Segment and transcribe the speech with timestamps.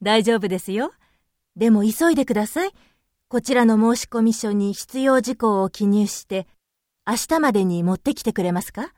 [0.00, 0.92] 大丈夫ですよ。
[1.56, 2.70] でも急いでください。
[3.28, 6.46] こちらの申込書に必要事項を記入して、
[7.06, 8.92] 明日までに持ってきてくれますか？